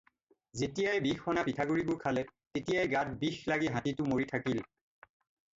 যেতিয়াই 0.59 1.01
বিহ-সনা 1.05 1.43
পিঠাগুড়িবোৰ 1.49 1.99
খালে 2.05 2.23
তেতিয়াই 2.31 2.89
গাত 2.95 3.13
বিষ 3.21 3.39
লাগি 3.53 3.71
হাতীটো 3.77 4.09
মৰি 4.15 4.29
থাকিল। 4.35 4.65